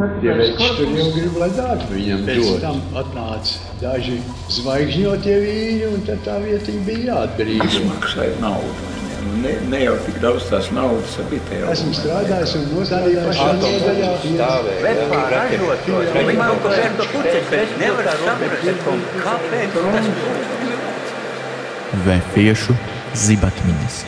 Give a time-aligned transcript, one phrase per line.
[0.00, 2.60] Veči tur jau grib, lai darbu viņam Pēc dod.
[2.62, 4.14] tam atnāca daži
[4.56, 7.82] zvaigžņotie vīri, un tad tā vieta bija jāatbrīvo.
[7.90, 8.88] maksāja naudu.
[9.42, 11.72] Ne, ne jau tik daudz tās naudas bija tajā.
[11.74, 14.12] Esmu strādājis un nostādījis pašā nodaļā.
[14.86, 18.88] Vefā ražotājs, viņi kaut ko vērto puceļu, bet nevar saprast,
[19.26, 20.08] kāpēc tas
[22.06, 22.78] Vēfiešu
[23.26, 24.00] zibatmiņas.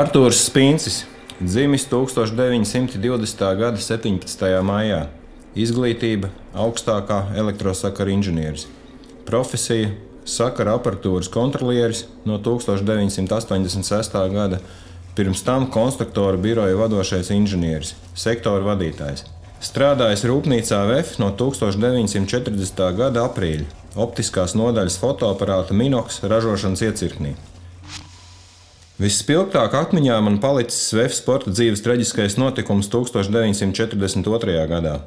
[0.00, 1.02] Arthurs Spīncis
[1.40, 3.56] dzimis 1920.
[3.56, 4.62] gada 17.
[4.62, 5.06] maijā.
[5.56, 8.66] Izglītība augstākā elektrosakara inženieris.
[9.26, 9.90] Profesija-
[10.36, 14.28] sakara aparatūras kontrolieris no 1986.
[14.28, 14.58] gada.
[15.16, 19.24] Pirms tam konstruktora biroja vadošais inženieris, sektora vadītājs.
[19.60, 22.92] Strādājis rūpnīcā VF no 1940.
[22.96, 23.64] gada aprīļa,
[23.96, 27.34] optiskās nodaļas fotoaparāta Minox ražošanas iecirknī.
[29.00, 34.56] Vispilgtāk atmiņā man palicis Vēja sporta dzīves traģiskais notikums 1942.
[34.68, 34.98] gadā.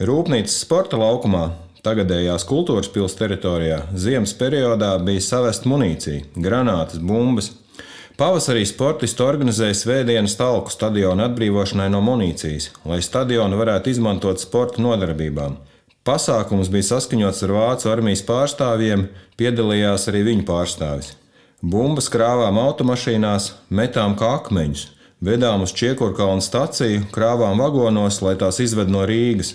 [0.00, 1.50] Rūpnīcas sporta laukumā,
[1.84, 7.50] tagadējās kultūras pilsētas teritorijā, ziemas periodā bija savest munīcija, granātas, bumbas.
[8.16, 15.60] Pavasarī sportisti organizēja svētdienas talku stadiona atbrīvošanai no munīcijas, lai stadionu varētu izmantot sporta nodarbībām.
[16.08, 21.12] Pasākums bija saskaņots ar Vācu armijas pārstāvjiem, piedalījās arī viņu pārstāvis.
[21.64, 24.82] Bumbas krāvām automašīnās, metām kā akmeņus,
[25.24, 29.54] vedām uz Čiekurkalnu staciju, krāvām vagonos, lai tās izved no Rīgas.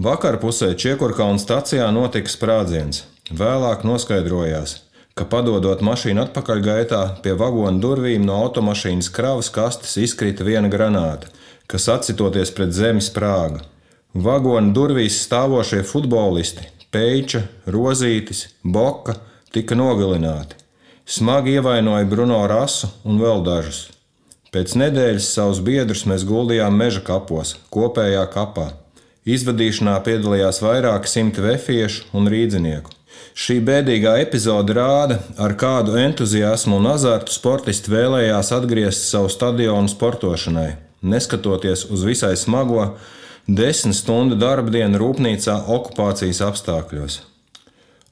[0.00, 3.02] Vakar pusē Čiekurkalnu stacijā notika sprādziens.
[3.28, 4.78] Vēlāk noskaidrojās,
[5.12, 11.28] ka padodot mašīnu atpakaļgaitā, pie vagona durvīm no automašīnas kravas kastes izkrita viena granāta,
[11.68, 13.60] kas atsitoties pret zemi sprāga.
[14.16, 19.20] Vagona durvīs stāvošie futbolisti, Peiča, Rozītis, Boka
[19.52, 20.61] tika nogalināti.
[21.12, 23.80] Smagi ievainoja Bruno Rasu un vēl dažus.
[24.48, 28.70] Pēc nedēļas savus biedrus mēs guldījām meža kapos, kopējā kapā.
[29.28, 32.94] Izvadīšanā piedalījās vairāki simti vefiešu un rīdzinieku.
[33.36, 40.70] Šī bēdīgā epizode rāda, ar kādu entuziasmu un azartu sportisti vēlējās atgriezt savu stadionu sportošanai,
[41.04, 42.86] neskatoties uz visai smago
[43.44, 47.20] desmit stundu darba dienu rūpnīcā okupācijas apstākļos.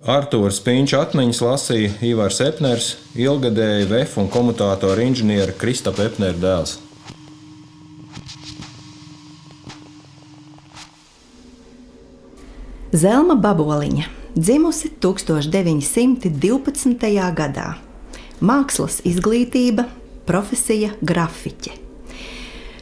[0.01, 6.79] Artūrs Pīņš atmiņas lasīja Ivars Epners, ilgadēji VF un komutātora inženiera Kristapa Epnera dēls.
[12.97, 14.09] Zelma Baboliņa
[14.41, 16.33] dzimusi 1912.
[17.37, 17.77] gadā.
[18.41, 19.85] Mākslas izglītība,
[20.25, 21.80] profesija grafiķe.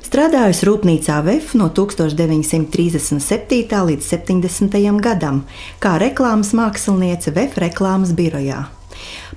[0.08, 3.80] Strādājusi rūpnīcā VF no 1937.
[3.90, 4.76] līdz 70.
[5.04, 5.42] gadam,
[5.84, 8.62] kā reklāmas māksliniece VF reklāmas birojā.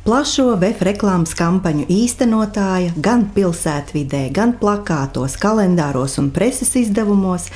[0.05, 7.49] Plašo VF reklāmas kampaņu īstenotāja gan pilsētvidē, gan plakātos, kalendāros un preses izdevumos,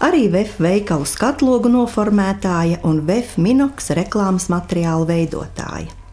[0.00, 6.03] arī VF veikalu skatlogu noformētāja un VF minoks reklāmas materiālu veidotāja.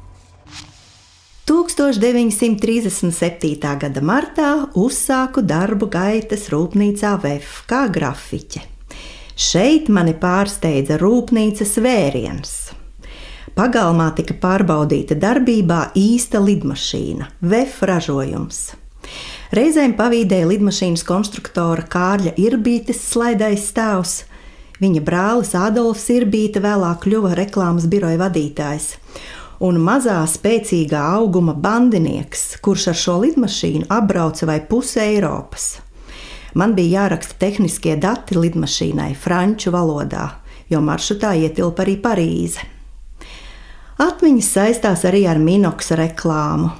[1.51, 3.79] 1937.
[3.79, 8.61] gada martā uzsāku darbu gaitas rūpnīcā VF kā grafiķe.
[9.35, 12.71] Šeit mani pārsteidza rūpnīcas vēriens.
[13.57, 18.61] Pagalmā tika pārbaudīta darbībā īsta lidmašīna, VF ražojums.
[19.51, 24.23] Reizēm pavīdēja lidmašīnas konstruktora Kārļa Irbītes slaidais stāvs.
[24.79, 28.95] Viņa brālis Adolfs Irbīte vēlāk kļuva reklāmas biroja vadītājs
[29.61, 35.71] un mazā spēcīgā auguma bandinieks, kurš ar šo lidmašīnu apbrauca vai pusi Eiropas.
[36.57, 40.27] Man bija jāraksta tehniskie dati lidmašīnai franču valodā,
[40.69, 42.65] jo maršrutā ietilpa arī Parīze.
[44.01, 46.71] Atmiņas saistās arī ar Minoks reklāmu.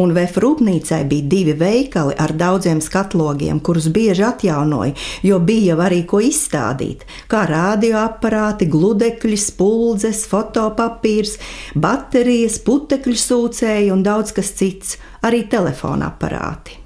[0.00, 5.78] Un VF rūpnīcai bija divi veikali ar daudziem skatlogiem, kurus bieži atjaunoja, jo bija jau
[5.86, 11.38] arī ko izstādīt, kā radioaparāti, gludekļi, spuldzes, fotopapīrs,
[11.74, 16.78] baterijas, putekļu sūcēji un daudz kas cits, arī telefona aparāti.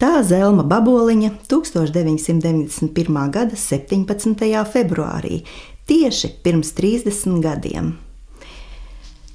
[0.00, 3.18] Tā Zelma Baboliņa 1991.
[3.34, 4.46] gada 17.
[4.72, 5.42] februārī,
[5.84, 7.90] tieši pirms 30 gadiem.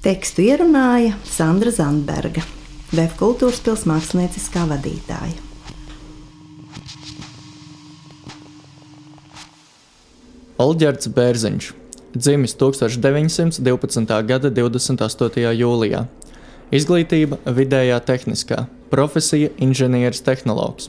[0.02, 2.42] Tekstu ierunāja Sandra Zandberga,
[2.94, 5.34] VF kultūras pilsētas mākslinieckā vadītāja.
[10.62, 11.72] Olģerts Bērziņš,
[12.14, 14.20] dzimis 1912.
[14.30, 15.42] gada 28.
[15.58, 16.04] jūlijā.
[16.70, 18.62] Izglītība vidējā tehniskā,
[18.94, 20.88] profesija inženieris tehnologs.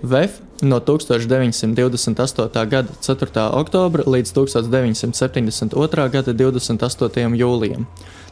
[0.00, 2.66] VF no 1928.
[2.72, 3.46] gada 4.
[3.60, 6.08] oktobra līdz 1972.
[6.16, 7.36] gada 28.
[7.36, 7.84] jūlijam.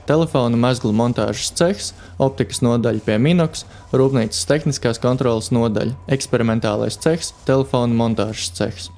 [0.08, 1.92] Telefonu mezglu montāžas cehs,
[2.22, 3.64] optikas nodaļa pie Minoks,
[3.94, 8.88] rūpnīcas tehniskās kontrolas nodaļa, eksperimentālais cehs, telefonu montāžas cehs.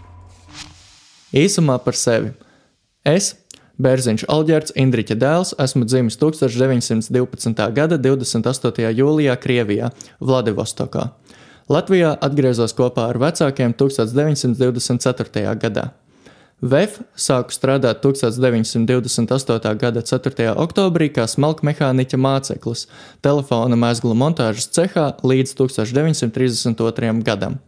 [1.37, 2.33] Īsumā par sevi.
[3.07, 3.35] Es,
[3.83, 7.67] Bērziņš Alģerts, Indriķa dēls, esmu dzimis 1912.
[7.77, 8.87] gada 28.
[8.97, 11.11] jūlijā Krievijā, Vladivostokā.
[11.69, 15.55] Latvijā atgriezos kopā ar vecākiem 1924.
[15.61, 15.91] gadā.
[16.65, 19.75] VEF sāku strādāt 1928.
[19.77, 20.55] gada 4.
[20.57, 22.87] oktobrī kā smalka mehāniķa māceklis
[23.21, 27.13] telefona mēsglu montāžas cehā līdz 1932.
[27.27, 27.59] gadam.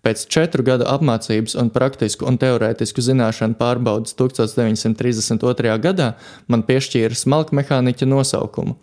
[0.00, 5.76] Pēc četru gadu apmācības un praktisku un teorētisku zināšanu pārbaudas 1932.
[5.84, 6.14] gadā
[6.48, 8.78] man piešķīra smalka mehāniķa nosaukumu.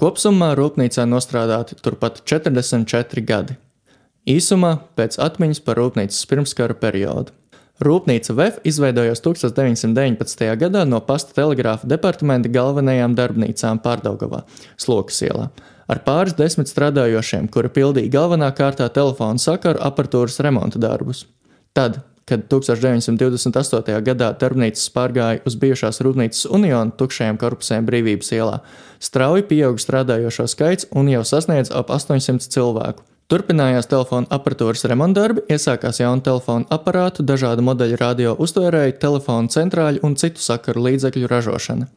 [0.00, 3.58] Kopsumā rūpnīcā nostrādāti turpat 44 gadi.
[4.28, 7.36] Īsumā pēc atmiņas par rūpnīcas pirmskara periodu.
[7.78, 10.40] Rūpnīca VEF izveidojās 1919.
[10.58, 14.40] gadā no pasta telegrāfa departamenta galvenajām darbnīcām Pārdaugavā,
[14.82, 15.44] Slokas ielā,
[15.86, 21.22] ar pāris desmit strādājošiem, kuri pildīja galvenā kārtā telefonu sakaru aparatūras remonta darbus.
[21.70, 23.94] Tad, kad 1928.
[24.08, 28.58] gadā darbnīcas pārgāja uz bijušās Rūpnīcas Unionu tukšajiem korpusiem Brīvības ielā,
[28.98, 33.06] strauji pieauga strādājošo skaits un jau sasniedz ap 800 cilvēku.
[33.28, 40.14] Turpinājās telefona aparatūras remontdarbi, iesākās jaunu telefonu aparātu, dažādu modeļu radio uztvērēju, telefonu centrāļu un
[40.16, 41.90] citu sakaru līdzekļu ražošana.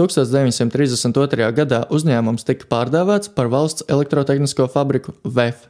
[0.00, 1.50] 1932.
[1.58, 5.68] gadā uzņēmums tika pārdēvēts par valsts elektrotehnisko fabriku VEF.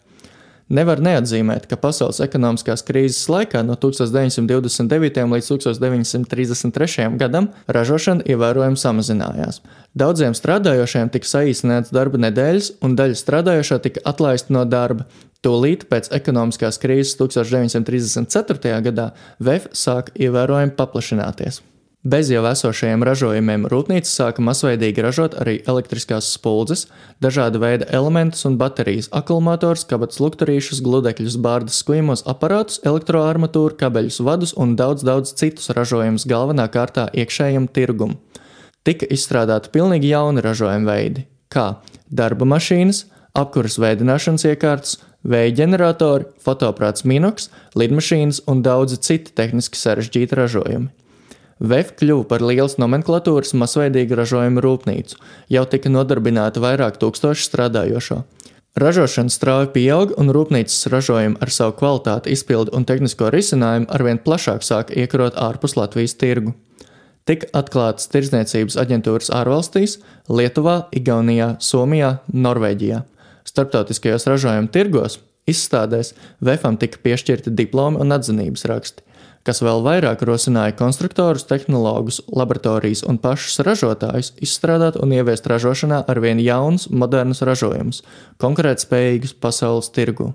[0.72, 5.26] Nevar neatzīmēt, ka pasaules ekonomiskās krīzes laikā no 1929.
[5.34, 7.10] līdz 1933.
[7.20, 9.60] gadam ražošana ievērojami samazinājās.
[9.92, 15.04] Daudziem strādājošiem tika saīsināts darba nedēļas, un daļa strādājošā tika atlaista no darba.
[15.44, 18.80] Tūlīt pēc ekonomiskās krīzes 1934.
[18.88, 19.10] gadā
[19.44, 21.60] VF sāka ievērojami paplašināties.
[22.04, 26.82] Bez jau esošajiem ražojumiem rūpnīca sāka masveidīgi ražot arī elektriskās spuldzes,
[27.24, 34.52] dažāda veida elementus un baterijas, akumulatorus, kabatas lukturīšus, gludekļus, bārdas skujamos aparātus, elektroarmatūru, kabeļus, vadus
[34.52, 38.18] un daudz, daudz citus ražojumus galvenā kārtā iekšējam tirgum.
[38.84, 41.78] Tika izstrādāti pilnīgi jauni ražojuma veidi, kā
[42.12, 47.48] darba mašīnas, apkuras veidināšanas iekārtas, vēja ģeneratori, fotoaprāts Minox,
[47.80, 50.92] lidmašīnas un daudzi citi tehniski sarežģīti ražojumi.
[51.62, 55.18] VEF kļuva par lielas nomenklatūras masveidīgu ražojumu rūpnīcu,
[55.54, 58.24] jau tika nodarbināta vairāk tūkstoši strādājošo.
[58.74, 64.66] Ražošana strauji pieauga, un rūpnīcas ražojumi ar savu kvalitāti, izpildu un tehnisko risinājumu arvien plašāk
[64.66, 66.56] sāka iekrot ārpus Latvijas tirgu.
[67.24, 73.04] Tika atklātas tirdzniecības aģentūras ārvalstīs, Lietuvā, Igaunijā, Somijā, Norvēģijā.
[73.46, 76.12] Starptautiskajos ražojumu tirgos, izstādēs,
[76.42, 79.06] VEFam tika piešķirti diplomi un atzinības raksti
[79.44, 86.40] kas vēl vairāk rosināja konstruktorus, tehnologus, laboratorijas un pašus ražotājus izstrādāt un ieviest ražošanā arvien
[86.40, 88.02] jaunus, modernus ražojumus,
[88.40, 90.32] konkurētspējīgus pasaules tirgu.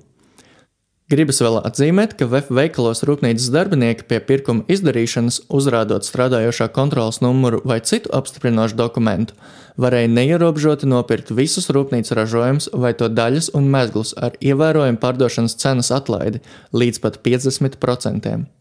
[1.10, 7.64] Gribas vēl atzīmēt, ka VF veikalos rūpnīcas darbinieki pie pirkuma izdarīšanas, uzrādot strādājošā kontrolas numuru
[7.66, 9.34] vai citu apstiprinošu dokumentu,
[9.82, 15.90] varēja neierobežoti nopirkt visus rūpnīcas ražojumus vai to daļas un mezglus ar ievērojumu pārdošanas cenas
[15.98, 16.46] atlaidi
[16.78, 18.59] līdz pat 50%.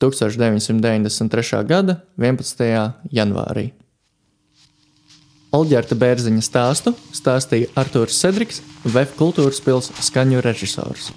[0.00, 1.64] 1993.
[1.64, 2.92] gada 11.
[3.12, 3.70] janvārī.
[5.56, 11.12] Olģerta Bērziņa stāstu stāstīja Artūrs Sedriks, VF kultūras pils skaņu režisors.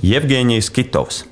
[0.00, 1.22] Jevģīnijas Kitovs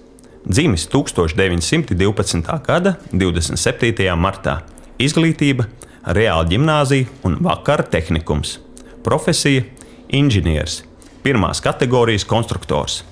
[0.47, 2.61] dzimis 1912.
[2.69, 4.07] gada 27.
[4.15, 4.61] martā.
[4.99, 5.67] Izglītība,
[6.05, 8.59] reāla gimnāzija un vakara tehnikums.
[9.03, 9.65] Profesija-
[10.21, 10.83] inženieris,
[11.23, 13.03] pirmās kategorijas konstruktors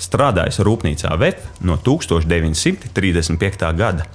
[0.00, 3.70] strādājis rūpnīcā VEF no 1935.
[3.76, 4.06] gada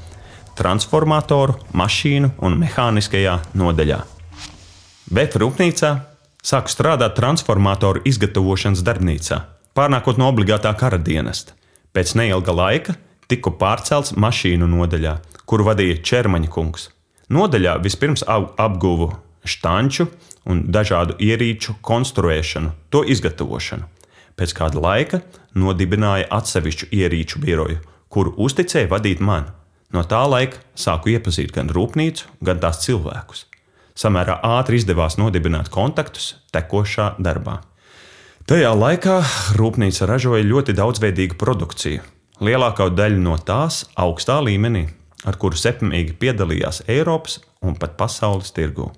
[0.56, 4.00] transformatoru, mašīnu un mehāniskajā nodaļā.
[5.16, 5.92] VEF rūpnīcā
[6.46, 9.42] sāku strādāt transformatoru izgatavošanas darbnīcā,
[9.78, 11.54] pārnākot no obligātā kara dienesta.
[11.96, 12.96] Pēc neilga laika
[13.32, 16.90] tiku pārcelts mašīnu nodaļā, kuru vadīja Čermaņa kungs.
[17.32, 19.12] Nodaļā vispirms apguvu
[19.46, 20.08] štanču
[20.50, 23.90] un dažādu ierīču konstruēšanu, to izgatavošanu.
[24.36, 25.22] Pēc kāda laika
[25.56, 27.78] nodibināja atsevišķu ierīču biroju,
[28.12, 29.54] kuru uzticēja vadīt man.
[29.96, 33.46] No tā laika sāku iepazīt gan rūpnīcu, gan tās cilvēkus.
[33.96, 37.62] Samērā ātri izdevās nodibināt kontaktus tekošā darbā.
[38.46, 39.16] Tajā laikā
[39.56, 42.04] rūpnīca ražoja ļoti daudzveidīgu produkciju.
[42.44, 44.90] Lielākā daļa no tās augstā līmenī,
[45.24, 48.92] ar kuru sekmīgi piedalījās Eiropas un pat pasaules tirgū.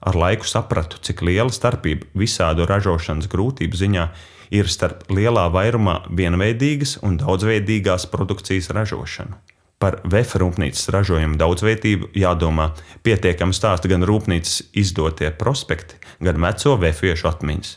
[0.00, 4.39] Ar laiku sapratu, cik liela starpība visādu ražošanas grūtību ziņā ir
[4.70, 9.38] starp lielā vairumā vienveidīgas un daudzveidīgās produkcijas ražošanu.
[9.80, 12.72] Par VF rūpnīcas ražojumu daudzveidību jādomā
[13.06, 17.70] pietiekami stāsta gan rūpnīcas izdotie prospekti, gan veco vefiešu atmiņas.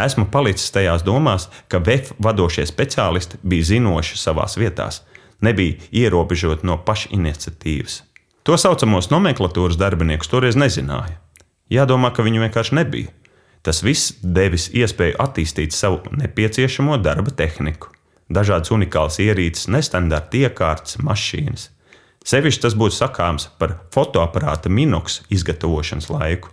[0.00, 5.02] Esmu palicis tajās domās, ka VF vadošie speciālisti bija zinoši savās vietās,
[5.42, 8.02] nebija ierobežoti no pašiniciatīvas.
[8.46, 11.18] To saucamos nomenklatūras darbiniekus toreiz nezināja.
[11.70, 13.12] Jādomā, ka viņu vienkārši nebija.
[13.62, 17.90] Tas viss devis iespēju attīstīt savu nepieciešamo darba tehniku
[18.30, 21.68] dažādas unikālas ierīces, nestandarta iekārtas, mašīnas.
[22.26, 26.52] Sevišķi tas būtu sakāms par fotoaparāta minoks izgatavošanas laiku.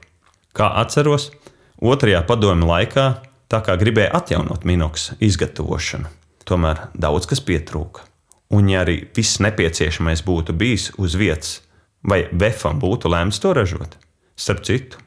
[0.58, 1.30] Kā atceros,
[1.78, 3.08] otrajā padomju laikā
[3.52, 6.10] tā kā gribēja atjaunot minoks izgatavošanu,
[6.48, 8.08] tomēr daudz kas pietrūka.
[8.56, 11.60] Un, ja arī viss nepieciešamais būtu bijis uz vietas,
[12.02, 14.00] vai Vefam būtu lēmts to ražot?
[14.40, 15.02] Starp citu,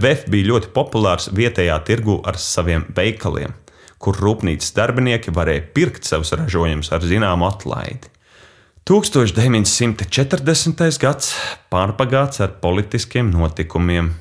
[0.00, 3.54] Vef bija ļoti populārs vietējā tirgu ar saviem veikaliem
[4.04, 8.10] kur rūpnīcas darbinieki varēja pirkt savus ražojumus ar zināmu atlaidi.
[8.84, 10.98] 1940.
[11.00, 11.32] gads
[11.72, 14.12] pārpagāts ar politiskiem notikumiem.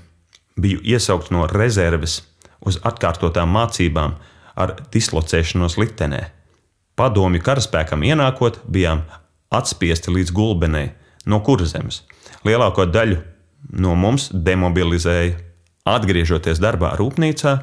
[0.55, 2.23] Biju iesaukts no rezerves
[2.63, 4.15] uz atkārtotām mācībām
[4.55, 6.21] ar dislocēšanos litenē.
[6.95, 9.01] Padomju karaspēkam ienākot, bijām
[9.51, 10.93] atspiesti līdz gulbenei
[11.27, 12.07] no kurzemes.
[12.47, 13.32] Lielāko daļu
[13.73, 15.37] no mums demobilizēja.
[15.89, 17.57] Atgriežoties darbā rūpnīcā,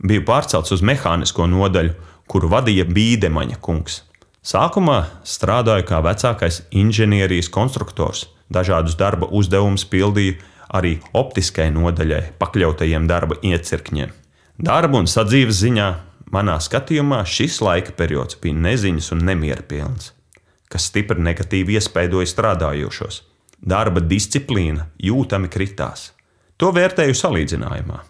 [0.00, 1.92] biju pārcelts uz mehānisko nodaļu,
[2.30, 4.00] kuru vadīja Bīdemaņa kungs.
[4.46, 10.38] Sākumā strādāju kā vecākais inženierijas konstruktors, dažādus darba uzdevumus pildīju
[10.76, 14.12] arī optiskai nodaļai pakļautajiem darba iecirkņiem.
[14.56, 15.88] Darba un sadzīves ziņā
[16.32, 20.12] manā skatījumā šis laika periods bija neziņas un nemiera pilns,
[20.72, 23.22] kas stipri negatīvi iespaidoja strādājošos.
[23.60, 26.12] Darba disciplīna jūtami kritās.
[26.56, 28.00] To vērtēju salīdzinājumā.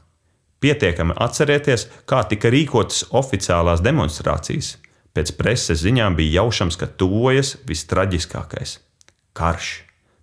[0.62, 4.76] Pietiekami atcerieties, kā tika rīkotas oficiālās demonstrācijas.
[5.16, 8.78] Pēc preses ziņām bija jaušams, ka tuvojas vistraģiskākais-
[9.38, 9.82] karš.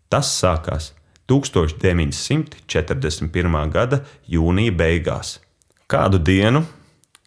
[0.09, 0.91] Tas sākās
[1.27, 3.71] 1941.
[3.71, 3.99] gada
[4.29, 5.39] jūnija beigās.
[5.89, 6.65] Kādu dienu,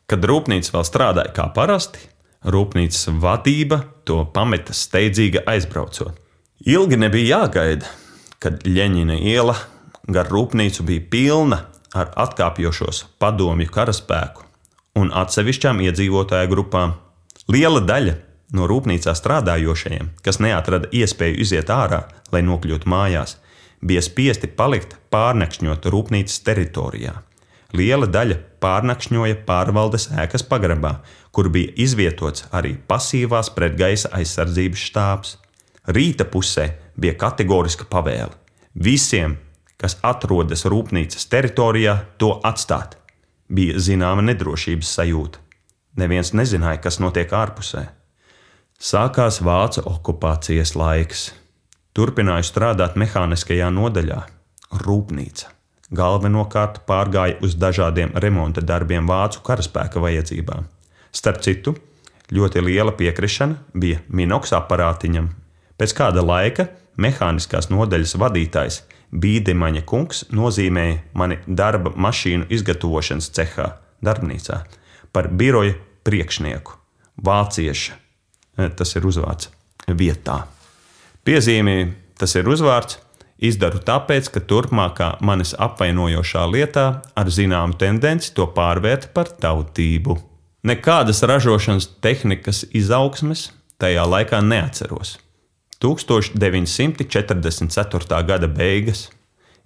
[0.06, 1.98] kad rūpnīca vēl strādāja kā parasti,
[2.44, 6.25] rūpnīcas vadība to pameta steidzīgi aizbraucot.
[6.64, 7.88] Ilgi nebija jāgaida,
[8.40, 9.58] kad Ļeņina iela
[10.08, 11.58] gar rūpnīcu bija pilna
[11.92, 14.46] ar atkāpjošos padomju karaspēku
[14.96, 16.96] un atsevišķām iedzīvotāju grupām.
[17.52, 18.16] Liela daļa
[18.56, 23.36] no rūpnīcā strādājošajiem, kas neatrada iespēju iziet ārā, lai nokļūtu mājās,
[23.84, 27.18] bija spiesti palikt pārnakšņot rūpnīcas teritorijā.
[27.76, 31.02] Liela daļa pārnakšņoja pārvaldes ēkas pagrabā,
[31.36, 35.36] kur bija izvietots arī pasīvās pretgaisa aizsardzības štābs.
[35.86, 38.34] Rīta pusē bija kategoriska pavēle.
[38.74, 39.36] Visiem
[39.80, 42.96] kas atrodas rūpnīcas teritorijā, to atstāt.
[43.52, 45.42] Bija zināma nedrošības sajūta.
[46.00, 47.86] Neviens nezināja, kas notiek ārpusē.
[48.76, 51.28] Sākās vācu okupācijas laiks.
[51.96, 54.18] Turpināju strādāt mehāniskajā nodaļā,
[54.82, 55.52] rūpnīca.
[55.96, 60.66] Galvenokārt pārgāja uz dažādiem remonta darbiem vācu karaspēka vajadzībām.
[61.14, 61.76] Starp citu,
[62.34, 65.30] ļoti liela piekrišana bija minoks aparātiņam.
[65.76, 68.82] Pēc kāda laika mehāniskās nodaļas vadītājs
[69.16, 73.68] Bīdemaņa kungs nozīmēja mani darba mašīnu izgatavošanas cehā,
[74.04, 74.62] darbnīcā,
[75.14, 76.74] par biroja priekšnieku,
[77.24, 77.96] vācieša,
[78.58, 79.50] e, tas ir uzvārds,
[79.86, 80.42] vietā.
[81.26, 81.76] Piezīmē,
[82.18, 82.98] tas ir uzvārds,
[83.38, 90.18] izdaru tāpēc, ka turpmākā manis apvainojošā lietā ar zināmu tendenci to pārvērt par tautību.
[90.66, 95.16] Nekādas ražošanas tehnikas izaugsmes tajā laikā neatceros.
[95.80, 98.24] 1944.
[98.24, 99.10] gada beigas,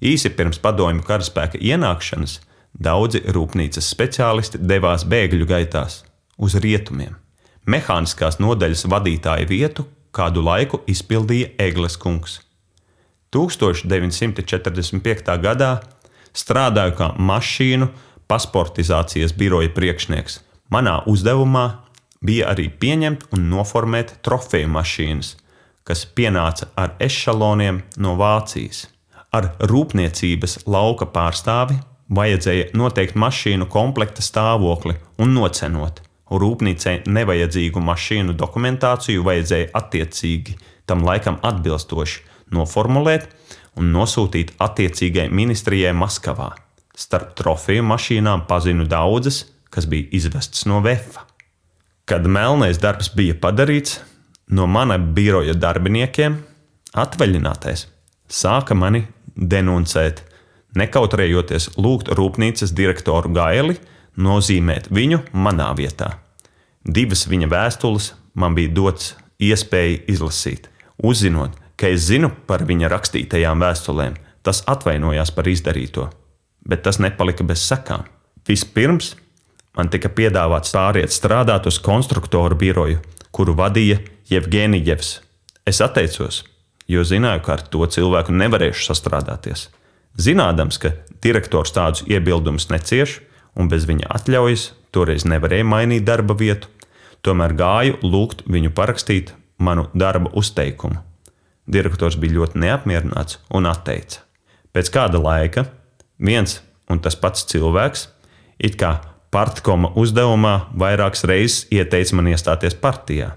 [0.03, 2.41] īsi pirms padomju karaspēka ienākšanas,
[2.75, 6.03] daudzi rūpnīcas speciālisti devās bēgļu gaitās
[6.39, 7.15] uz rietumiem.
[7.71, 12.41] Mehāniskās nodaļas vadītāja vietu kādu laiku izpildīja Eglis kungs.
[13.31, 15.39] 1945.
[15.45, 15.81] gadā
[16.35, 17.89] strādāju kā mašīnu
[18.31, 20.41] pasportizācijas biroja priekšnieks.
[20.75, 21.67] Manā uzdevumā
[22.25, 25.29] bija arī pieņemt un noformēt trofeju mašīnas–
[25.91, 28.85] kas pienāca ar ešaloniem no Vācijas.
[29.35, 31.81] Ar rūpniecības lauka pārstāvi
[32.15, 35.99] vajadzēja noteikt mašīnu komplekta stāvokli un nocenot.
[36.31, 40.55] Rūpnīcai nevajadzīgu mašīnu dokumentāciju vajadzēja attiecīgi
[40.87, 42.23] tam laikam atbilstoši
[42.55, 43.27] noformulēt
[43.79, 46.53] un nosūtīt attiecīgai ministrijai Maskavā.
[46.95, 49.43] Starp trofeju mašīnām pazinu daudzas,
[49.75, 51.27] kas bija izvestas no VEFA.
[52.07, 53.99] Kad melnais darbs bija padarīts,
[54.51, 56.37] no mana biroja darbiniekiem
[56.99, 57.87] atvaļinātais
[58.31, 59.05] sāka mani
[59.37, 60.23] denuncēt,
[60.79, 63.77] nekautrējoties lūgt rūpnīcas direktoru Gaili
[64.21, 66.17] nozīmēt viņu manā vietā.
[66.85, 70.69] Divas viņa vēstules man bija dots iespēja izlasīt.
[71.03, 76.09] Uzzinot, ka es zinu par viņa rakstītajām vēstulēm, tas atvainojās par izdarīto,
[76.67, 78.05] bet tas nepalika bez sekām.
[78.49, 79.15] Vispirms
[79.77, 84.01] man tika piedāvāts pāriet strādāt uz konstruktoru biroju, kuru vadīja
[84.31, 85.21] Jevgenijevs.
[85.67, 86.45] Es atteicos,
[86.87, 89.65] jo zināju, ka ar to cilvēku nevarēšu sastrādāties.
[90.15, 90.93] Zinādams, ka
[91.25, 93.17] direktors tādus iebildumus necieš
[93.59, 96.71] un bez viņa atļaujas toreiz nevarēja mainīt darba vietu,
[97.27, 101.03] tomēr gāju lūgt viņu parakstīt manu darba uzteikumu.
[101.67, 104.23] Direktors bija ļoti neapmierināts un atteica.
[104.71, 105.67] Pēc kāda laika
[106.23, 108.07] viens un tas pats cilvēks,
[108.63, 109.01] it kā
[109.35, 113.35] partkoma uzdevumā, vairākas reizes ieteica man iestāties partijā,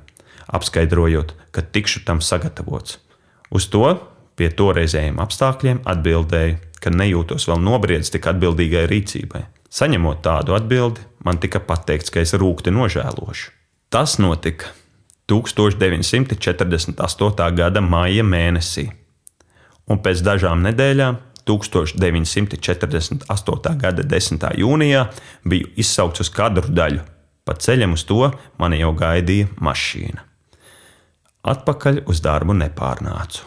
[0.54, 3.00] apskaidrojot, ka tikšu tam sagatavots.
[3.54, 4.00] Uz to
[4.38, 9.44] pie toreizējiem apstākļiem atbildēju, ka nejūtos vēl nobriedzis tik atbildīgai rīcībai.
[9.74, 13.46] Saņemot tādu atbildi, man tika pateikts, ka es rūkti nožēlošu.
[13.94, 14.66] Tas notika
[15.30, 17.56] 1948.
[17.58, 18.86] gada maija mēnesī,
[19.90, 21.14] un pēc dažām nedēļām
[21.48, 23.78] 1948.
[23.80, 24.58] gada 10.
[24.60, 25.02] jūnijā
[25.46, 27.00] biju izsaukts uz kadru daļu.
[27.44, 30.33] Pa ceļam uz to mani jau gaidīja mašīna.
[31.44, 33.44] Atpakaļ uz darbu nepārnācu.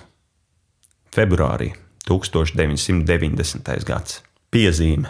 [1.16, 1.70] Februārī
[2.04, 3.84] 1990.
[3.88, 4.18] gads.
[4.52, 5.08] Piezīme.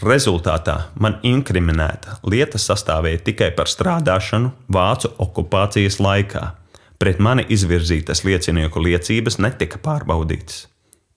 [0.00, 6.44] Rezultātā man inkriminēta lieta sastāvēja tikai par strādāšanu Vācu okupācijas laikā.
[6.98, 10.62] Pret mani izvirzītas liecinieku liecības netika pārbaudītas.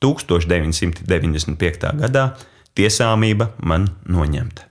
[0.04, 1.94] 1995.
[2.02, 2.26] gadā
[2.76, 4.68] tiesāmība man noņemta.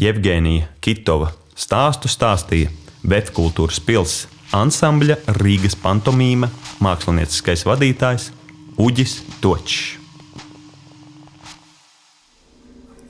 [0.00, 2.72] Jevģīnija Kitova stāstu stāstīja
[3.06, 6.48] Vēfkultūras pilsētas ansambļa Rīgas pantomīma
[6.84, 8.24] mākslinieckais vadītājs
[8.80, 9.76] Uģis Točs.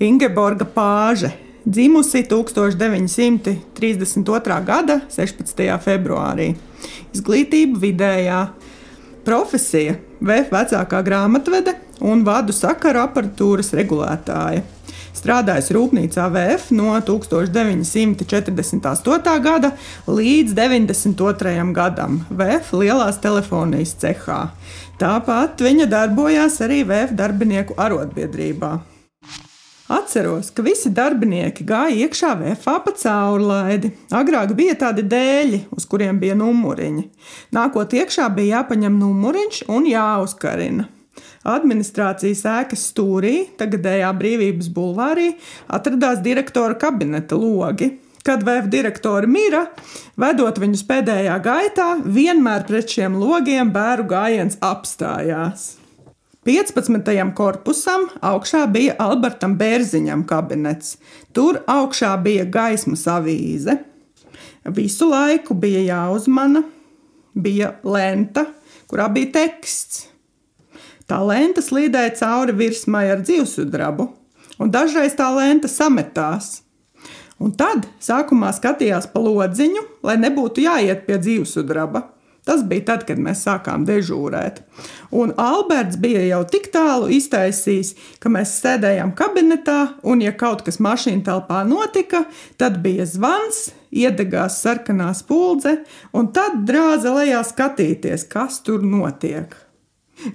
[0.02, 1.30] Ingeborga Pāže,
[1.64, 4.64] dzimusi 1932.
[4.66, 5.78] gada 16.
[5.86, 6.48] februārī.
[7.16, 8.40] Izglītība vidējā,
[9.24, 11.72] profesija VF vecākā grāmatvede
[12.04, 14.62] un vadu sakaru aparatūras regulētāja.
[15.16, 19.40] Strādājis rūpnīcā VF no 1948.
[19.44, 19.70] gada
[20.08, 21.72] līdz 92.
[21.76, 24.40] gadam VF lielās telefonijas cehā.
[25.00, 28.72] Tāpat viņa darbojās arī VF darbinieku arotbiedrībā.
[29.86, 33.92] Atceros, ka visi darbinieki gāja iekšā vēfā pa caurlaidi.
[34.10, 37.04] Agrāk bija tādi dēļi, uz kuriem bija numuriņi.
[37.54, 40.95] Nākot iekšā bija jāpaņem numuriņš un jāuzkarina.
[41.46, 45.30] Administrācijas ēkas stūrī, tagadējā brīvības bulvārī,
[45.70, 47.92] atradās direktora kabineta logi.
[48.26, 49.68] Kad vēf direktori mira,
[50.18, 55.76] vedot viņus pēdējā gaitā, vienmēr pret šiem logiem bēru gājiens apstājās.
[56.46, 57.06] 15.
[57.34, 60.96] korpusam augšā bija Albertam Bērziņam kabinets.
[61.34, 63.74] Tur augšā bija gaismas avīze.
[64.74, 66.62] Visu laiku bija jāuzmana,
[67.34, 68.46] bija lenta,
[68.90, 70.04] kurā bija teksts.
[71.06, 74.08] Tā lenta slīdēja cauri virsmai ar dzīvesudrabu,
[74.58, 76.62] un dažreiz tā lenta sametās.
[77.38, 82.08] Un tad sākumā skatījās pa lodziņu, lai nebūtu jāiet pie dzīvesudraba.
[82.46, 84.60] Tas bija tad, kad mēs sākām dežūrēt.
[85.18, 87.90] Un Alberts bija jau tik tālu iztaisījis,
[88.22, 92.22] ka mēs sēdējām kabinetā, un, ja kaut kas mašīna telpā notika,
[92.54, 95.80] tad bija zvans, iedegās sarkanā spuldze,
[96.14, 99.65] un tad drāza lejā skatīties, kas tur notiek.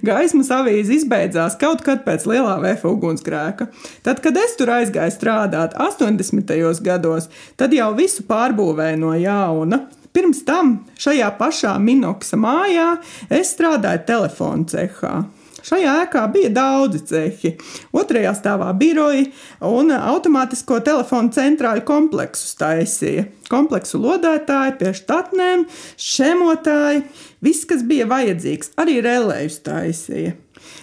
[0.06, 3.68] Gaismas avīze izbeidzās kaut kad pēc lielā vēja ugunsgrēka.
[4.06, 6.54] Tad, kad es tur aizgāju strādāt 80.
[6.86, 9.84] gados, tad jau visu pārbūvēju no jauna.
[10.12, 12.88] Pirms tam šajā pašā Minoksa mājā
[13.32, 15.22] es strādāju telefonu cehā.
[15.62, 17.52] Šajā ēkā bija daudzi cehi.
[17.94, 19.28] Otrajā stāvā biroji
[19.66, 23.26] un automātisko telefonu centrāļu kompleksu taisīja.
[23.52, 25.66] Kompleksu lodētāji, pie štatnēm,
[26.00, 27.04] šemotāji,
[27.44, 30.34] viss, kas bija vajadzīgs, arī relējus taisīja.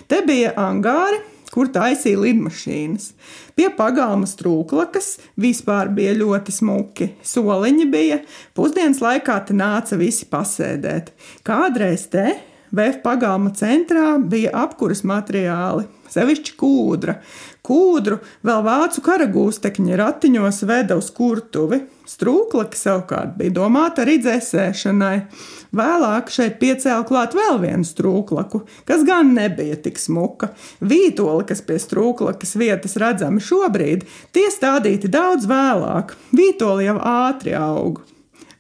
[0.10, 1.20] Te bija angāri,
[1.54, 3.12] kur taisīja lidmašīnas.
[3.58, 7.10] Pie pagalma strūklakas vispār bija ļoti smuki.
[7.26, 8.22] Soliņi bija,
[8.56, 11.12] pusdienas laikā te nāca visi pasēdēt.
[11.48, 12.38] Kādreiz te
[12.76, 17.16] VF pagalma centrā bija apkuras materiāli, sevišķi kūdra.
[17.66, 21.84] Kūdru vēl vācu karagūstekņi ratiņos veda uz kurtuvi.
[22.10, 25.16] Strūklaka savukārt bija domāta arī dzēsēšanai.
[25.78, 30.54] Vēlāk šeit piecēla klāt vēl vienu strūklaku, kas gan nebija tik smuka.
[30.82, 36.16] Vītoli, kas pie strūklakas vietas redzami šobrīd, tie stādīti daudz vēlāk.
[36.34, 38.02] Vītoli jau ātri aug.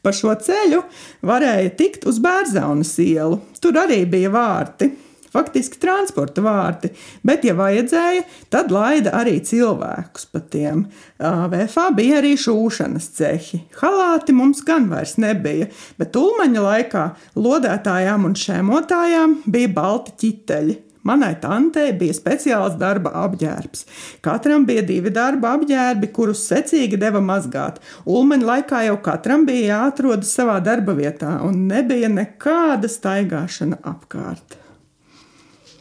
[0.05, 0.81] Pa šo ceļu
[1.27, 3.41] varēja tikt uz Bērzaunas ielu.
[3.59, 4.93] Tur arī bija vārti.
[5.33, 6.91] faktiski transporta vārti,
[7.25, 10.85] bet, ja vajadzēja, tad laida arī cilvēkus pa tiem.
[11.19, 13.63] VFā bija arī šūšanas cehi.
[13.81, 15.69] Halāti mums gan vairs nebija,
[16.01, 17.07] bet ulmaņa laikā
[17.37, 20.79] lodētājām un šēmotājām bija balti ķiteļi.
[21.07, 23.85] Manai tantei bija speciāls darba apģērbs.
[24.25, 27.79] Katram bija divi darba apģērbi, kurus secīgi deva mazgāt.
[28.03, 34.59] Ulmaņa laikā jau katram bija jāatrodas savā darba vietā, un nebija nekāda staigāšana apkārt.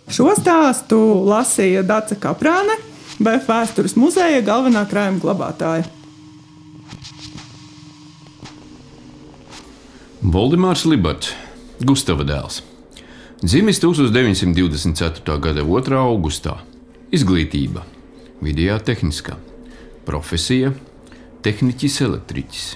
[0.08, 2.78] Šo stāstu lasīja Dārsa Kaprāne,
[3.18, 5.90] BF vēstures muzeja galvenā krājuma glabātāja.
[10.22, 11.34] Valdemārs Libats,
[11.82, 12.62] Gustava dēls.
[13.42, 15.38] Dzimis 1924.
[15.38, 15.94] gada 2.
[15.94, 16.58] augustā.
[17.14, 17.86] Izglītība,
[18.42, 19.38] vidējā tehniskā,
[20.02, 20.74] profesija,
[21.46, 22.74] tehniķis, elektriķis.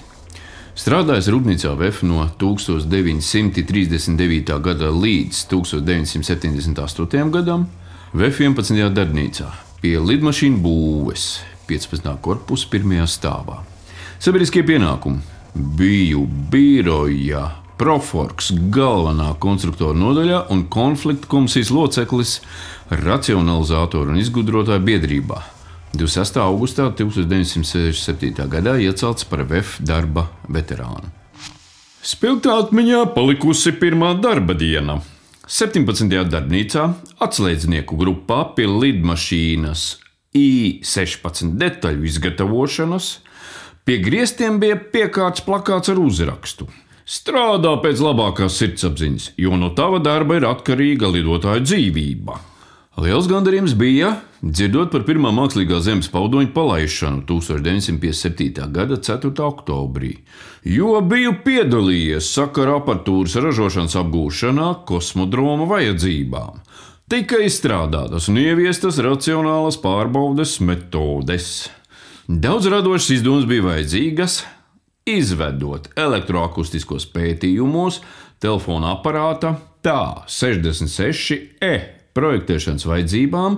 [0.79, 4.55] Strādājis Rūpnīcā VF no 1939.
[4.63, 7.27] gada līdz 1978.
[7.35, 7.67] gadam,
[8.15, 8.87] VF 11.
[8.95, 9.51] darbnīcā
[9.83, 12.07] pie lidmašīnu būves 15.
[12.23, 13.67] korpusa pirmajā stāvā.
[14.15, 15.19] Sabiedriskie pienākumi
[15.75, 22.35] biju biroja Proforks galvenā konstruktora nodaļā un konflikta komisijas loceklis
[22.93, 25.39] racionalizatoru un izgudrotāju biedrībā.
[25.97, 26.37] 26.
[26.41, 28.45] augustā 1967.
[28.49, 31.09] gadā iecelts par VF darba veterānu.
[32.03, 34.99] Spilgtā atmiņā palikusi pirmā darba diena.
[35.49, 36.13] 17.
[36.29, 36.85] darbnīcā
[37.25, 39.87] atslēdznieku grupā pie lidmašīnas
[40.37, 43.09] I-16 detaļu izgatavošanas
[43.85, 46.69] pie griestiem bija piekārts plakāts ar uzrakstu
[47.03, 52.37] Strādā pēc labākās sirdsapziņas, jo no tava darba ir atkarīga lidotāja dzīvība.
[53.03, 58.67] Liels gandarījums bija dzirdot par pirmā mākslīgā zemes paudoņa palaišanu 1957.
[58.71, 59.33] gada 4.
[59.43, 60.13] oktobrī,
[60.63, 66.61] jo biju piedalījies sakara apatūras ražošanas apgūšanā kosmodroma vajadzībām.
[67.09, 71.49] Tika izstrādātas un ieviestas racionālas pārbaudes metodes.
[72.29, 74.43] Daudz radošas izdomas bija vajadzīgas,
[75.09, 77.99] izvedot elektroakustiskos pētījumos
[78.43, 81.73] telefona aparāta tā 66E
[82.15, 83.57] projektēšanas vajadzībām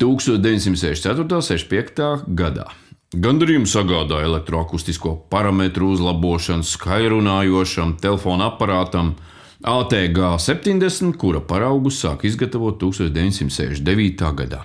[0.00, 1.20] 1964.
[1.20, 2.08] un 65.
[2.34, 2.66] gadā.
[3.14, 9.12] Gandarījumu sagādāja elektroakustisko parametru uzlabošanu skaļrunājošam telefona aparātam
[9.62, 14.24] ATG 70, kura paraugu sāk izgatavot 1969.
[14.40, 14.64] gadā.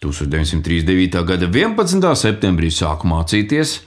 [0.00, 1.20] 1939.
[1.26, 2.08] gada 11.
[2.16, 3.80] septembrī sāku mācīties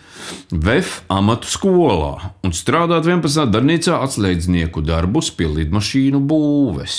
[0.52, 3.50] VF amatu skolā un strādāt 11.
[3.54, 6.98] darbnīcā atslēdznieku darbus pie lidmašīnu būves.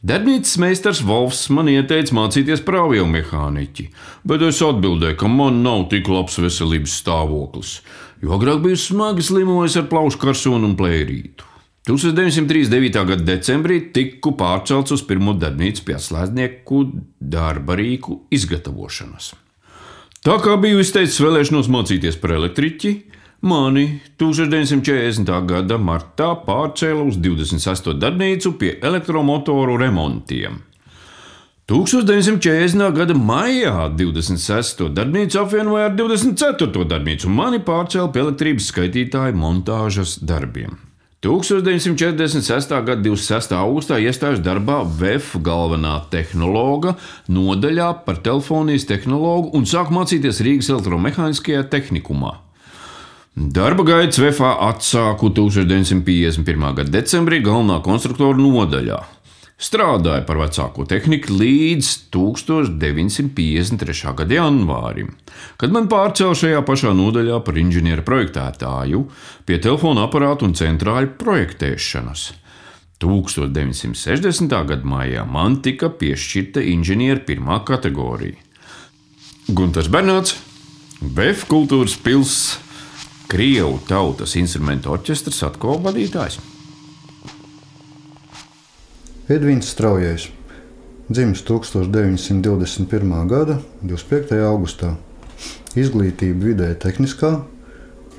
[0.00, 3.90] Darbnīcas meistars Volfs man ieteica mācīties par aviomehāniķi,
[4.24, 7.74] bet es atbildēju, ka man nav tik labs veselības stāvoklis,
[8.24, 11.44] jo agrāk biju smagi slimojis ar plaušu karsonu un plērītu.
[11.90, 13.04] 1939.
[13.12, 16.82] gada decembrī tiku pārcelts uz pirmo darbnīcu pie atslēdznieku
[17.20, 19.32] darba rīku izgatavošanas.
[20.20, 22.90] Tā kā biju izteicis vēlēšanos mācīties par elektriķi,
[23.48, 23.86] mani
[24.20, 25.30] 1940.
[25.48, 27.94] gada martā pārcēla uz 26.
[27.96, 30.58] darbnīcu pie elektromotoru remontiem.
[31.72, 32.84] 1940.
[32.98, 34.90] gada maijā 26.
[34.92, 36.84] darbnīcu apvienoja ar 24.
[36.92, 40.89] darbnīcu un mani pārcēla pie elektrības skaitītāja montāžas darbiem.
[41.20, 42.70] 1946.
[42.80, 43.52] gada 26.
[43.52, 46.94] augustā iestājās darbā VF galvenā tehnologa
[47.28, 52.38] nodaļā par telefonijas tehnologu un sāku mācīties Rīgas elektromehāniskajā tehnikumā.
[53.36, 56.64] Darba gaitas VF atsāku 1951.
[56.80, 59.04] gada decembrī galvenā konstruktora nodaļā.
[59.60, 64.14] Strādāja par vecāko tehniku līdz 1953.
[64.16, 65.10] gada janvārim,
[65.60, 69.02] kad man pārcēla šajā pašā nodaļā par inženieru projektētāju
[69.44, 72.30] pie telefona aparātu un centrāļu projektēšanas.
[73.04, 74.56] 1960.
[74.72, 78.40] gada maijā man tika piešķirta inženieru pirmā kategorija.
[79.52, 80.36] Gunārs Bernāts,
[81.00, 82.68] BF kultūras pilsēta,
[83.30, 86.40] Krievu tautas instrumentu orķestras atkal vadītājs.
[89.30, 90.24] Edvīns Straujais,
[91.06, 93.10] dzimis 1921.
[93.30, 94.32] gada 25.
[94.42, 94.96] augustā.
[95.78, 97.36] Izglītība vidē tehniskā,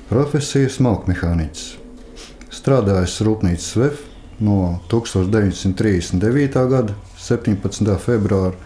[0.08, 1.66] profesija smalkmehāniķis.
[2.48, 4.06] Strādājis Rūpnīcas VF
[4.40, 6.56] no 1939.
[6.70, 7.90] gada 17.
[8.06, 8.56] februāra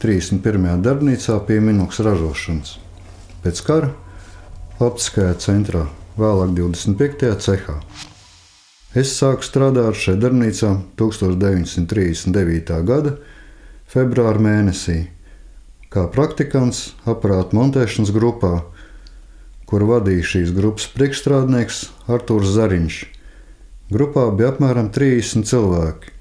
[0.00, 0.80] 31.
[0.86, 2.78] darbnīcā pie Minuks ražošanas.
[3.44, 3.92] Pēc kara
[4.80, 5.84] optiskajā centrā,
[6.16, 7.36] vēlāk 25.
[7.44, 7.76] cehā.
[8.92, 12.72] Es sāku strādāt šajā darbnīcā 1939.
[12.84, 13.14] gada
[13.88, 14.98] februāra mēnesī,
[15.88, 18.50] kā praktikants aparātu montēšanas grupā,
[19.64, 21.80] kur vadīja šīs grupas priekšstrādnieks
[22.12, 23.00] Artūrs Zariņš.
[23.96, 26.12] Grupā bija apmēram 30 cilvēki,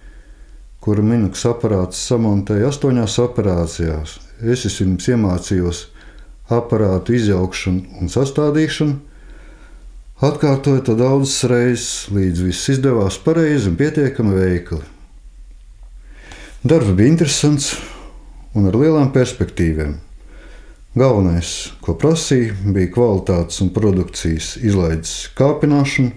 [0.80, 4.16] kuru Minoks aparāts samontēja astoņās operācijās.
[4.40, 5.86] Es vispirms iemācījos
[6.48, 9.11] aparātu izjaukšanu un sastādīšanu,
[10.22, 14.82] atkārtoju to daudzas reizes, līdz viss izdevās pareizi un pietiekami veikli.
[16.62, 17.72] Darbs bija interesants
[18.54, 19.96] un ar lielām perspektīvām.
[20.92, 26.12] Galvenais, ko prasīja, bija kvalitātes un produkcijas izlaides kāpināšana,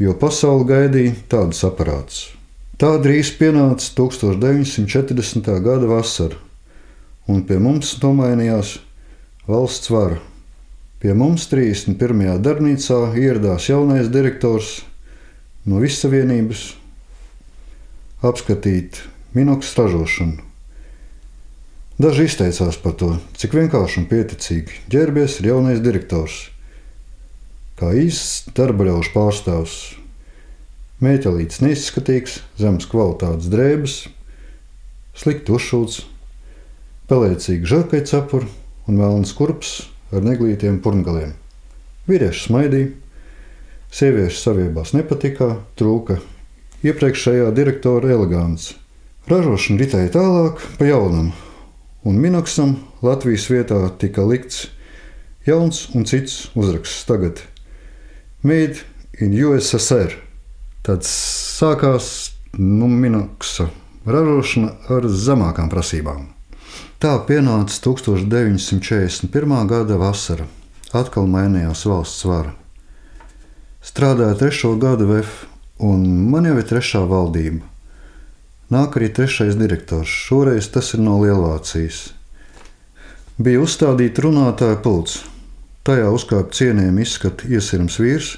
[0.00, 2.22] jo pasaule gaidīja tādus aparātus.
[2.80, 5.52] Tā drīz pienāca 1940.
[5.60, 6.40] gada vasara,
[7.28, 8.78] un pie mums nomainījās
[9.44, 10.16] valsts vara.
[11.00, 12.40] Pie mums 31.
[12.44, 14.82] darbnīcā ieradās jaunais direktors
[15.64, 16.64] no Vissavienības
[18.20, 18.98] apskatīt
[19.32, 20.44] minoks ražošanu.
[22.00, 26.50] Daži izteicās par to, cik vienkārši un pieticīgi ģērbies ir jaunais direktors.
[27.80, 29.78] Kā īsts darba ļaužu pārstāvs,
[31.00, 33.94] Mētelīts neizskatīgs, zemes kvalitātes drēbes,
[35.16, 36.02] slikti uzšūts,
[37.08, 38.50] pelēcīgi žakai cepuri
[38.84, 39.78] un melns kurps
[40.10, 41.34] ar neglītiem purngaliem.
[42.08, 42.90] Vīrieši smaidīja,
[43.94, 46.18] sieviešu saviebās nepatikā, trūka
[46.86, 48.74] iepriekšējā direktora elegants.
[49.30, 51.30] Ražošana ritēja tālāk pa jaunam,
[52.02, 54.66] un Minoksam Latvijas vietā tika likts
[55.46, 57.44] jauns un cits uzraksts tagad–
[58.42, 58.80] Made
[59.20, 60.14] in USSR.
[60.80, 63.66] Tad sākās nu, minoksa
[64.08, 66.22] ražošana ar zemākām prasībām.
[67.00, 69.52] Tā pienāca 1941.
[69.64, 70.44] gada vasara.
[70.92, 72.50] Atkal mainījās valsts vara.
[73.80, 75.46] Strādāju trešo gadu VF,
[75.80, 77.64] un man jau ir trešā valdība.
[78.68, 80.12] Nāk arī trešais direktors.
[80.12, 82.02] Šoreiz tas ir no Lielvācijas.
[83.40, 85.22] Bija uzstādīta runātāja pults.
[85.88, 88.34] Tajā uzkāpa cienījami izskata iesirms vīrs,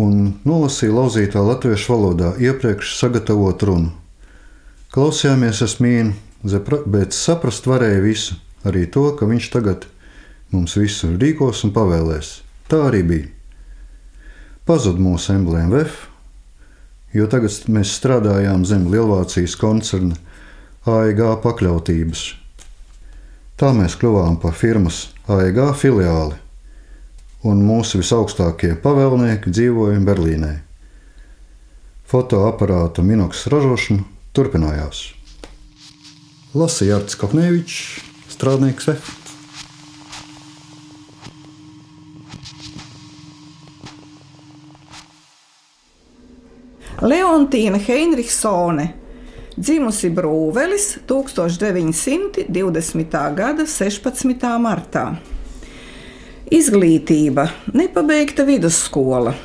[0.00, 3.92] un nolasīja lauzītā latviešu valodā iepriekš sagatavot runu.
[4.96, 9.88] Klausījāmies es mīnu, bet saprast varēja visu, arī to, ka viņš tagad
[10.52, 12.42] mums visu rīkos un pavēlēs.
[12.68, 13.28] Tā arī bija.
[14.68, 16.02] Pazuda mūsu emblēma VF,
[17.16, 20.18] jo tagad mēs strādājām zem Lielvācijas koncerna
[20.88, 22.26] AEG pakļautības.
[23.58, 26.36] Tā mēs kļuvām par firmas AEG filiāli
[27.48, 30.52] un mūsu visaugstākie pavēlnieki dzīvoja Berlīnē.
[32.08, 34.04] Fotoaparāta minoks ražošana
[34.36, 35.08] turpinājās.
[36.56, 38.00] Lasīja Arts Kopnevičs,
[38.32, 39.10] strādnieks F.
[47.04, 48.86] Leontīna Heinrichsone,
[49.60, 53.12] dzimusi Brūvelis 1920.
[53.36, 54.48] gada 16.
[54.64, 55.20] martā.
[56.48, 57.44] Izglītība,
[57.76, 59.36] nepabeigta vidusskola.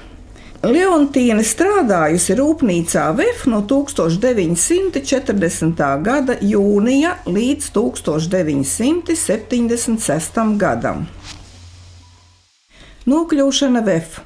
[0.64, 5.82] Leontīna strādājusi rūpnīcā VF no 1940.
[6.06, 10.40] gada jūnija līdz 1976.
[10.62, 11.04] gadam.
[13.12, 14.24] Nokļūšana VF.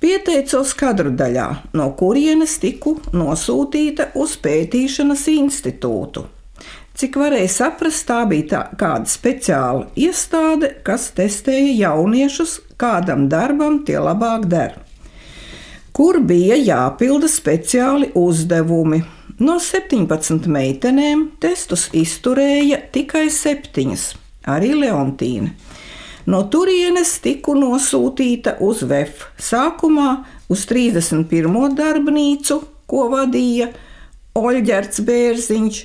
[0.00, 6.24] Pieteicos kadru daļā, no kurienes tiku nosūtīta uz pētīšanas institūtu.
[6.96, 14.00] Cik varēja saprast, tā bija tā, kāda speciāla iestāde, kas testēja jauniešus, kādam darbam tie
[14.00, 14.80] labāk der.
[15.92, 19.02] Kur bija jāpilda speciāli uzdevumi.
[19.42, 24.04] No 17 meitenēm testus izturēja tikai septiņas,
[24.48, 25.52] arī Leontīna.
[26.30, 29.26] No turienes tiku nosūtīta uz VF.
[29.42, 30.10] Sākumā
[30.52, 31.74] uz 31.
[31.78, 33.72] darbnīcu, ko vadīja
[34.38, 35.82] Oļģerts Bērziņš,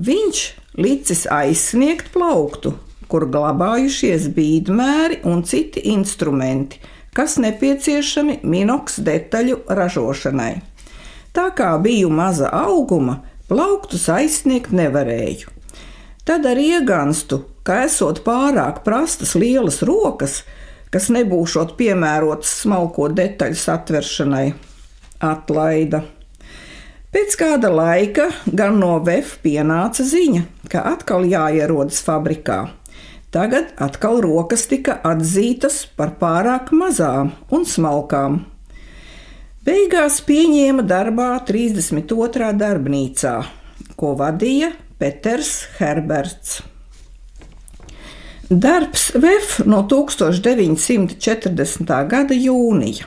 [0.00, 0.38] Viņš
[0.80, 2.70] licis aizsniegt plauktu,
[3.10, 6.78] kur glabājušies bīdmēri un citi instrumenti,
[7.16, 10.54] kas nepieciešami minoks detaļu ražošanai.
[11.34, 13.20] Tā kā biju maza auguma,
[13.50, 15.50] plauktus aizsniegt nevarēju.
[16.26, 20.42] Tad ar ieganstu, ka esot pārāk prastas lielas rokas,
[20.90, 24.46] kas nebūšot piemērotas smalko detaļu satveršanai,
[25.22, 26.02] atlaida.
[27.10, 32.60] Pēc kāda laika gan no VF pienāca ziņa, ka atkal jāierodas fabrikā.
[33.30, 38.40] Tagad atkal rokas tika atzītas par pārāk mazām un smalkām.
[39.62, 42.50] Beigās pieņēma darbā 32.
[42.58, 43.46] darbnīcā,
[43.94, 46.58] ko vadīja Peters Herberts.
[48.50, 51.86] Darbs VF no 1940.
[52.10, 53.06] gada jūnija.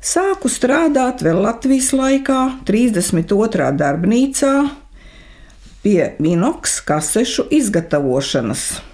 [0.00, 3.76] Sāku strādāt vēl Latvijas laikā, 32.
[3.76, 4.72] darbnīcā,
[5.84, 8.91] pie minoks kasešu izgatavošanas.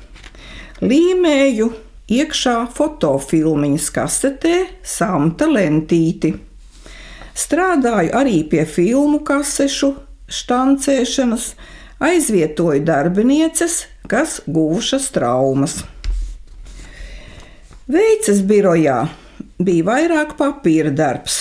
[0.78, 1.72] Līmēju
[2.06, 4.52] iekšā fotofilmiņas kasetē
[4.86, 6.36] samta lentīti.
[7.34, 9.90] Strādāju arī pie filmu kasešu
[10.30, 11.48] štancēšanas,
[11.98, 15.80] aizvietoju darbinieces, kas guvušas traumas.
[17.90, 19.00] Veices birojā
[19.58, 21.40] bija vairāk papīra darbs,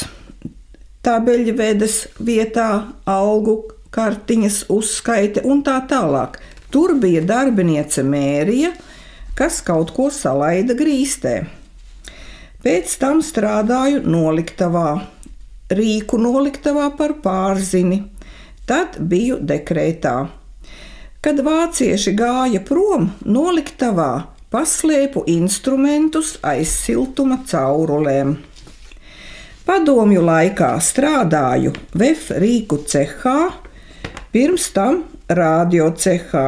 [1.06, 3.60] tabeļvedes vietā, algu
[3.94, 6.42] kartiņas uzskaite un tā tālāk.
[6.74, 8.74] Tur bija darbiniece Mērija,
[9.38, 11.36] kas kaut ko salaida grīstē.
[12.66, 14.90] Pēc tam strādāju noliktavā,
[15.70, 18.02] rīku noliktavā par pārzini.
[18.68, 20.16] Tad biju dekrētā.
[21.24, 24.12] Kad vācieši gāja prom, noliktavā
[24.52, 28.36] paslēpu instrumentus aiz siltuma caurulēm.
[29.68, 33.40] Padomju laikā strādāju VF rīku cehā,
[34.32, 36.48] pirms tam radio cehā.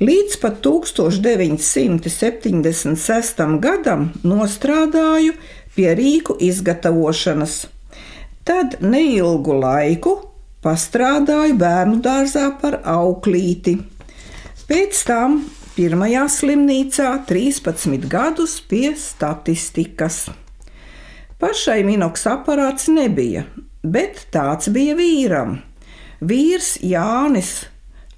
[0.00, 3.40] Līdz pat 1976.
[3.60, 5.34] gadam nostrādāju
[5.74, 7.68] pie rīku izgatavošanas.
[8.48, 10.14] Tad neilgu laiku
[10.64, 13.76] pastrādāju bērnu dārzā par auklīti.
[14.70, 20.32] Pēc tam pirmajā slimnīcā 13 gadus pie statistikas.
[21.36, 23.44] Pašai minoks aparāts nebija,
[23.84, 25.60] bet tāds bija vīram.
[26.24, 27.68] Vīrs Jānis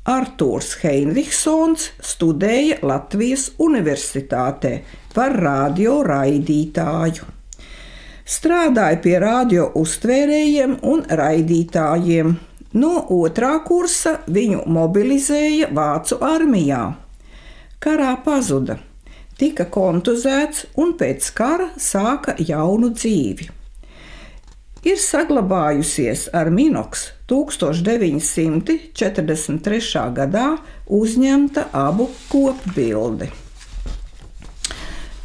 [0.03, 4.73] Artūrs Heinrichsons studēja Latvijas Universitātē
[5.15, 7.29] par radioraidītāju.
[8.27, 12.35] Strādāja pie radio uztvērējiem un raidītājiem.
[12.83, 16.83] No otrā kursa viņu mobilizēja Vācu armijā.
[17.79, 18.81] Karā pazuda,
[19.39, 23.62] tika kontuzēts un pēc kara sāka jaunu dzīvi
[24.83, 30.11] ir saglabājusies ar Minoks 1943.
[30.17, 30.57] gadā
[30.91, 33.31] uzņemta abu kopbildi.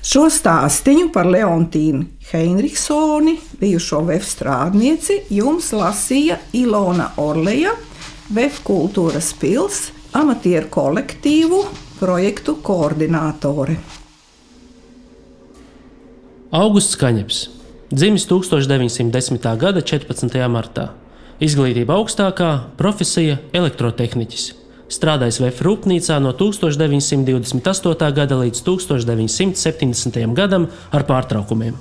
[0.08, 7.74] Šo stāstīnu par Leontīnu Heinrichsoni, bijušo VF strādnieci, jums lasīja Ilona Orleja,
[8.32, 11.66] VF kultūras pils, amatieru kolektīvu
[12.00, 13.76] projektu koordinātore.
[16.56, 17.57] Augusts Kaņeps
[17.92, 19.40] Dzimis 1910.
[19.56, 20.34] gada 14.
[20.52, 20.90] martā.
[21.40, 24.52] Izglītība augstākā, profesija- elektrotehniķis.
[24.92, 28.12] Strādājis VF rūpnīcā no 1928.
[28.12, 30.34] gada līdz 1970.
[30.36, 31.76] gadam ar pārtraukumiem.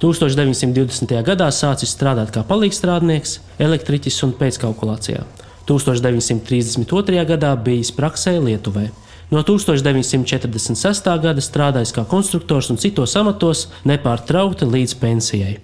[0.00, 1.22] 1920.
[1.22, 5.22] gadā sācis strādāt kā palīgstrādnieks, elektriķis un pēckalkulācijā.
[5.68, 7.24] 1932.
[7.24, 8.90] gadā bijis praksē Lietuvā.
[9.30, 11.08] No 1946.
[11.18, 15.56] gada strādājis kā konstruktors un citos amatos nepārtraukti līdz pensijai.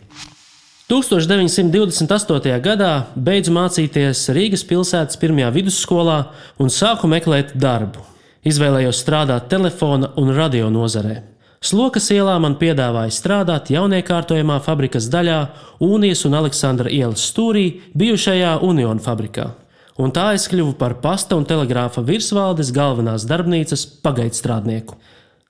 [0.90, 2.57] 1928.
[2.61, 6.18] gadā beidzu mācīties Rīgas pilsētas pirmajā vidusskolā
[6.59, 8.03] un sāku meklēt darbu.
[8.42, 11.20] Izvēlējos strādāt telefona un radio nozarē.
[11.62, 15.40] Slokas ielā man piedāvāja strādāt jauniekārtojamā fabrikas daļā
[15.87, 19.53] Unijas un Aleksandra ielas stūrī bijušajā Union fabrikā
[20.00, 24.96] un tā es kļuvu par pasta un telegrāfa virsvaldes galvenās darbnīcas pagaidstrādnieku.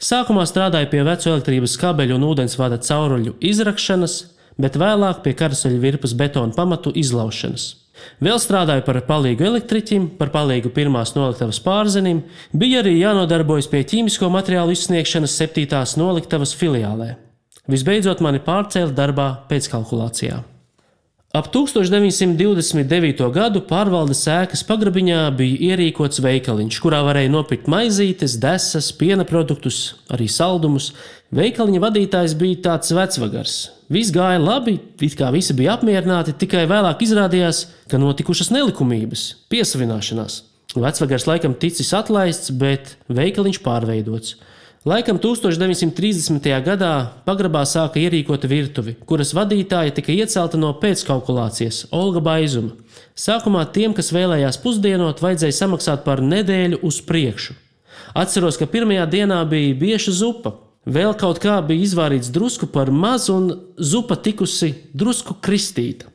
[0.03, 4.17] Sākumā strādāju pie veco elektrības kabeļu un ūdensvada cauruļu izrakšanas,
[4.59, 7.69] bet vēlāk pie karasoļu virpas betona pamatu izlaušanas.
[8.23, 14.31] Vēl strādāju par palīgu elektriķim, par palīgu pirmās noliktavas pārzinim, bija arī jānodarbojas pie ķīmisko
[14.33, 17.13] materiālu izsniegšanas septītās noliktavas filiālē.
[17.71, 20.52] Visbeidzot, mani pārcēla darbā pēc kalkulācijām.
[21.33, 23.25] Ap 1929.
[23.33, 29.79] gadu pārvaldes ēkas pagrabiņā bija ierīkots veikaliņš, kurā varēja nopirkt maizītes, desas, piena produktus,
[30.13, 30.91] arī saldumus.
[31.33, 33.55] Veikaliņa vadītājs bija tāds vecvagars.
[33.89, 40.43] Viss gāja labi, it kā visi bija apmierināti, tikai vēlāk izrādījās, ka notikušas nelikumības, piesavināšanās.
[40.77, 44.37] Vecvagars laikam ticis atlaists, bet veikaliņš pārveidots.
[44.83, 46.43] Laikam 1930.
[46.67, 52.73] gadā pagrabā sāka ierīkot virtuvi, kuras vadītāja tika iecelta no pēckalkulācijas Olga Baizuma.
[53.15, 57.55] Sākumā tiem, kas vēlējās pusdienot, vajadzēja samaksāt par nedēļu uz priekšu.
[58.19, 63.39] Atceros, ka pirmajā dienā bija bieša zupa, vēl kaut kā bija izvārīts drusku par mazu,
[63.39, 66.11] un zupa tikusi drusku kristīta.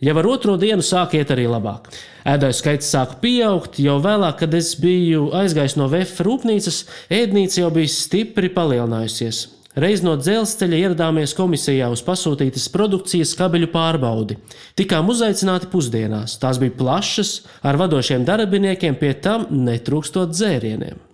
[0.00, 1.90] Jau ar otro dienu sāk iet arī labāk.
[2.24, 6.78] Ēdāju skaits sāka pieaugt, jau vēlāk, kad es biju aizgājis no VF rūpnīcas,
[7.12, 9.42] ēdnīca jau bija stipri palielinājusies.
[9.80, 14.38] Reiz no dzelzceļa ieradāmies komisijā uz pasūtītas produkcijas kabeļu pārbaudi.
[14.80, 16.38] Tikām uzaicināti pusdienās.
[16.40, 21.09] Tās bija plašas, ar vadošiem darbiniekiem, pie tam netrūkstot dzērieniem.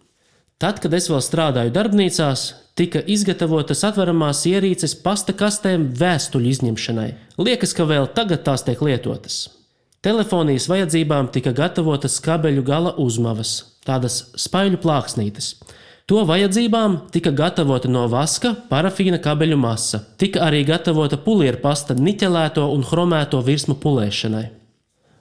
[0.57, 2.47] Tad, kad es vēl strādāju darbnīcās,
[2.81, 7.11] tika izgatavotas atveramās ierīces pasta kastēm vēstuļu izņemšanai.
[7.37, 9.51] Liekas, ka vēl tagad tās tiek lietotas.
[10.01, 13.53] Telefonijas vajadzībām tika gatavotas kabeļu gala uzmavas,
[13.85, 15.51] tādas spaiļu plāksnītes.
[16.09, 22.65] To vajadzībām tika gatavota no vaska parafīna kabeļu masa, tika arī gatavota pulieru pasta niķelēto
[22.73, 24.47] un chromēto virsmu pulēšanai.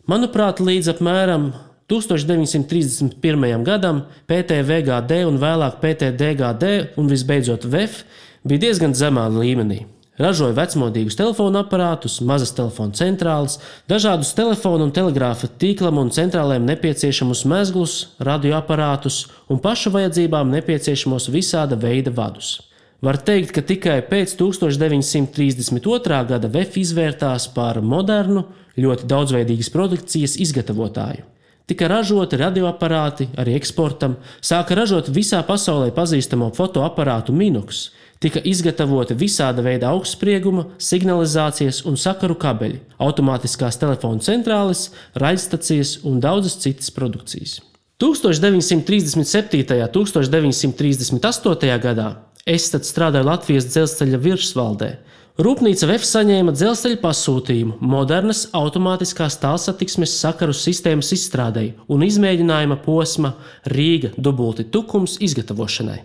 [0.07, 1.49] Manuprāt, līdz apmēram
[1.89, 3.63] 1931.
[3.63, 7.99] gadam PTVGD un vēlāk PTDGD un visbeidzot VEF
[8.41, 9.83] bija diezgan zemā līmenī.
[10.17, 13.57] Ražoja vecmodīgus telefonu aparātus, mazas telefonu centrāles,
[13.91, 21.75] dažādus telefonu un telegrāfa tīklam un centrālēm nepieciešamus mezglus, radioaparātus un pašu vajadzībām nepieciešamos visāda
[21.75, 22.61] veida vadus.
[23.03, 26.23] Var teikt, ka tikai pēc 1932.
[26.31, 28.47] gada VF izvērtās par modernu,
[28.79, 31.34] ļoti daudzveidīgas produkcijas izgatavotāju.
[31.65, 37.87] Tika ražoti radioaparāti arī eksportam, sāka ražot visā pasaulē pazīstamo fotoaparātu Minux,
[38.21, 46.59] tika izgatavoti visāda veida augstsprieguma, signalizācijas un sakaru kabeļi, automātiskās telefonu centrāles, raidstacijas un daudzas
[46.61, 47.57] citas produkcijas.
[47.97, 49.65] 1937.
[49.81, 51.81] un 1938.
[51.81, 52.09] gadā
[52.45, 54.89] es strādāju Latvijas dzelzceļa virsvaldē.
[55.35, 63.33] Rūpnīca VF saņēma dzelzceļa pasūtījumu modernas automātiskās tālsatiksmes sakaru sistēmas izstrādei un izmēģinājuma posma
[63.67, 65.97] Rīga dubulti tukums izgatavošanai.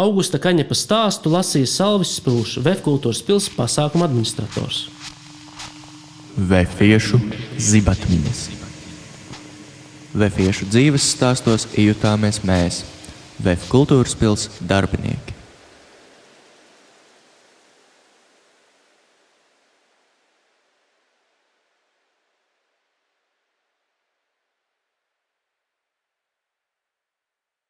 [0.00, 4.86] Augusta Kaņepa stāstu lasīja Salvis Sprūšs, VF kultūras pilsētas pasākuma administrators.
[6.32, 7.20] Vēfiešu
[7.60, 8.46] zibatmiņas.
[10.16, 12.80] Vēfiešu dzīves stāstos iejutāmies mēs,
[13.44, 15.31] VF kultūras pilsētas darbinieki.